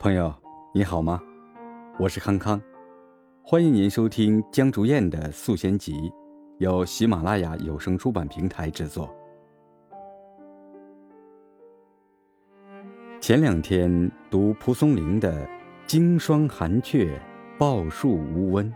[0.00, 0.32] 朋友，
[0.72, 1.20] 你好吗？
[1.98, 2.62] 我是康康，
[3.42, 5.92] 欢迎您收听江竹燕的《素仙集》，
[6.58, 9.12] 由喜马拉雅有声出版平台制作。
[13.20, 15.44] 前两天读蒲松龄的
[15.84, 17.20] “经霜寒雀，
[17.58, 18.70] 抱树无温；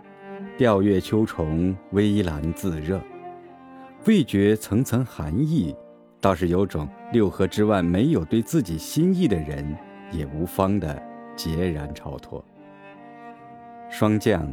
[0.59, 3.01] 钓月秋虫，微澜自热”，
[4.07, 5.73] 未觉层层寒意，
[6.21, 9.65] 倒是有种六合之外没有对自己心意的人
[10.11, 11.12] 也无妨的。
[11.37, 12.45] 孑然超脱。
[13.91, 14.47] 霜降，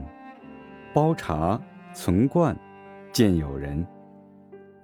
[0.94, 1.60] 煲茶，
[1.94, 2.58] 存罐，
[3.12, 3.86] 见友人，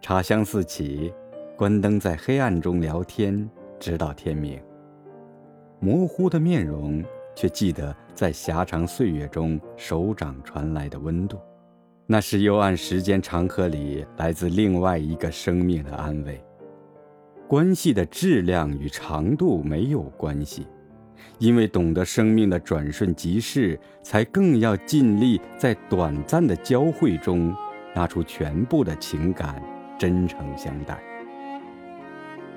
[0.02, 1.14] 茶香四起，
[1.58, 4.60] 关灯在黑暗中聊天，直到天明。
[5.80, 7.04] 模糊的面容，
[7.36, 11.38] 却记得在狭长岁月中手掌传来的温度，
[12.06, 16.42] 那是幽暗时间长河里来自另外一个生命的安慰。
[17.48, 20.66] 关系的质量与长度没有关系。
[21.40, 27.56] 因为懂得生命的转瞬即逝，才更要尽力在短暂的交汇中，
[27.94, 29.62] 拿出全部的情感，
[29.98, 30.98] 真诚相待。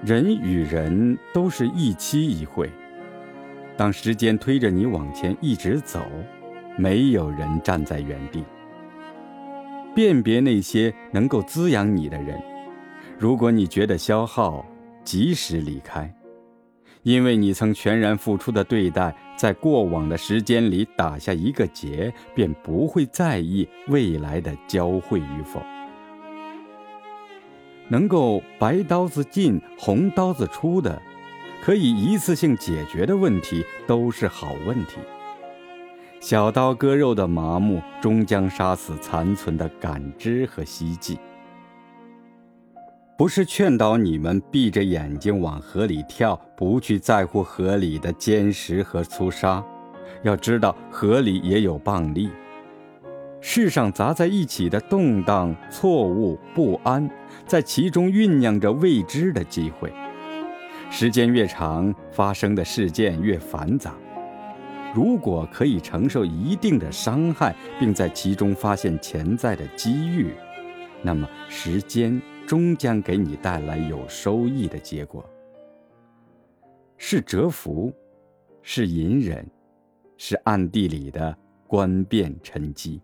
[0.04, 2.70] 人与人都是一期一会，
[3.76, 6.06] 当时间推着你往前一直走，
[6.76, 8.44] 没有人站在原地。
[9.94, 12.40] 辨别那些能够滋养你的人，
[13.18, 14.64] 如果你觉得消耗，
[15.02, 16.14] 及时离开。
[17.08, 25.62] 因为你曾全然付出的对待，在过往的时间里打下一个结，便不会在意未来的交汇与否。
[27.88, 31.00] 能够白刀子进红刀子出的，
[31.62, 34.98] 可以一次性解决的问题，都是好问题。
[36.20, 41.18] 小刀割肉的麻木，终将杀死残存的感知和希冀。
[43.18, 49.60] 不是劝导你们闭着眼睛往河里跳，不去在乎河里的坚实和粗沙。
[50.22, 52.30] 要知道，河里也有蚌粒。
[53.40, 57.10] 世上杂在一起的动荡、错误、不安，
[57.44, 59.92] 在其中酝酿着未知的机会。
[60.88, 63.96] 时间越长，发生的事件越繁杂。
[64.94, 70.32] 如果可以承受一定的伤害，并在其中发现潜在的机遇，
[71.02, 72.22] 那么时间。
[72.48, 75.22] 终将给你带来有收益的结果，
[76.96, 77.92] 是蛰伏，
[78.62, 79.46] 是隐忍，
[80.16, 81.36] 是暗地里的
[81.66, 83.02] 观变沉积。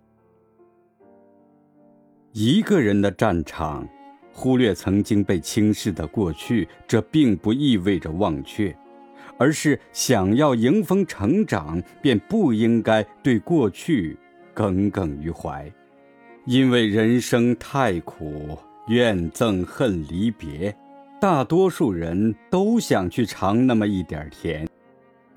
[2.33, 3.87] 一个人的战场，
[4.33, 8.75] 忽略曾经被轻视的过去，这并不意味着忘却，
[9.37, 14.17] 而是想要迎风成长，便不应该对过去
[14.55, 15.71] 耿耿于怀，
[16.47, 18.59] 因为人生太苦。
[18.87, 20.77] 怨憎恨离别，
[21.21, 24.69] 大多数人都想去尝那么一点甜，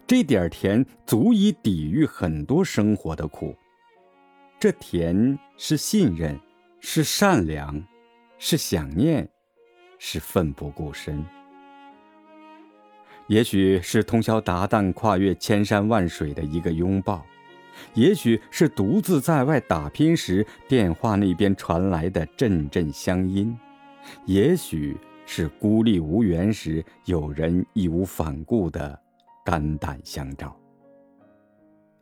[0.06, 3.56] 这点甜足以抵御很多生活的苦。
[4.60, 6.38] 这甜是信任，
[6.82, 7.82] 是善良，
[8.38, 9.28] 是想念，
[9.98, 11.24] 是奋不顾身。
[13.28, 17.26] 也许是通宵达旦跨越千山万水的一个拥抱。
[17.94, 23.56] 也许是独自在外打拼时，电话那边传来的阵阵乡音；
[24.26, 24.96] 也许
[25.26, 29.00] 是孤立无援时，有人义无反顾的
[29.44, 30.56] 肝胆相照。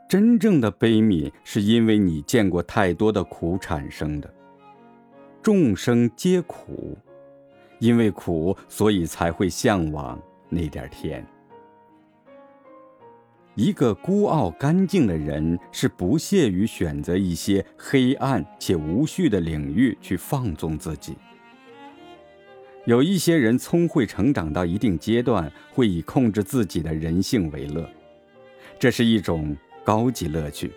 [0.07, 4.31] 真正的悲悯，是因为你见过太多的苦产生的。
[5.41, 6.97] 众生皆苦，
[7.79, 11.25] 因为苦，所以才会向往那点甜。
[13.55, 21.15] 一个孤傲干净的人是不屑于选择一些黑暗且无序的领域去放纵自己。
[22.83, 27.89] 有一些人聪慧成长到一定阶段，会以控制自己的人性为乐，
[28.77, 30.71] 这是一种高级乐趣，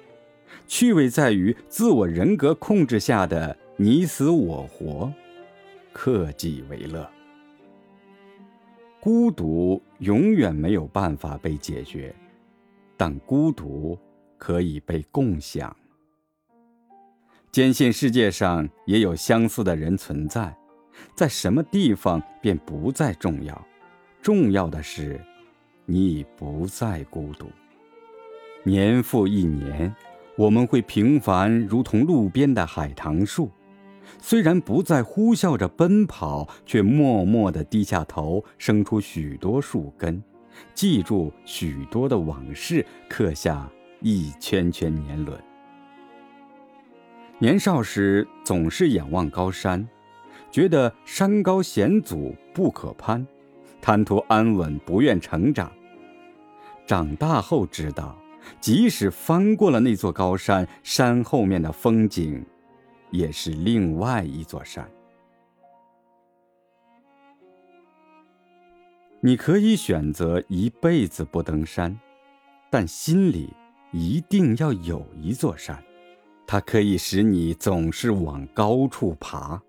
[0.68, 5.12] 趣味在于自我人格控制下的你死我活，
[5.92, 7.06] 克己为乐。
[9.00, 12.14] 孤独永远没有办法被解决。
[12.98, 13.98] 但孤独
[14.36, 15.74] 可以被共享。
[17.50, 20.54] 坚信世界上也有相似的人存在，
[21.14, 23.66] 在什么地方便不再重要，
[24.20, 25.18] 重要的是，
[25.86, 27.46] 你已不再孤独。
[28.64, 29.94] 年复一年，
[30.36, 33.50] 我们会平凡如同路边的海棠树，
[34.20, 40.22] 虽然不再呼啸着奔跑，却默默地低下头，生出许多树根。
[40.74, 43.68] 记住许多的往事，刻下
[44.00, 45.38] 一圈圈年轮。
[47.38, 49.88] 年少时总是仰望高山，
[50.50, 53.26] 觉得山高险阻不可攀，
[53.80, 55.70] 贪图安稳不愿成长。
[56.86, 58.16] 长大后知道，
[58.60, 62.44] 即使翻过了那座高山，山后面的风景，
[63.10, 64.88] 也是另外一座山。
[69.20, 71.98] 你可以选择一辈子不登山，
[72.70, 73.52] 但心里
[73.90, 75.82] 一定要有一座山，
[76.46, 79.60] 它可以使你总是往高处爬，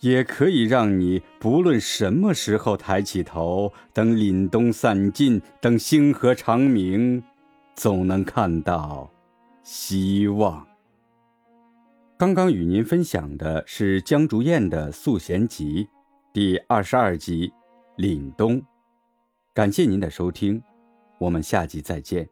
[0.00, 7.22] 也可以让你不论什么时候抬起头，等凛冬散尽，等星河长明，
[7.76, 9.08] 总能看到
[9.62, 10.66] 希望。
[12.18, 15.84] 刚刚与您分享的是江竹燕的《素弦集》
[16.32, 17.52] 第二十二集
[18.02, 18.60] 《凛冬》。
[19.54, 20.62] 感谢您的收听，
[21.18, 22.26] 我们下集再见。